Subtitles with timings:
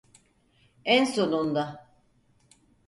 [0.95, 1.87] En sonunda!